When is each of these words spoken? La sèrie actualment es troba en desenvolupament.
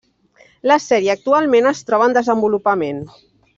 La 0.71 0.77
sèrie 0.85 1.11
actualment 1.15 1.71
es 1.73 1.83
troba 1.91 2.09
en 2.11 2.17
desenvolupament. 2.21 3.07